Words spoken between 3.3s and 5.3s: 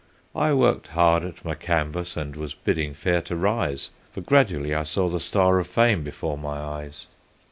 rise, For gradually I saw the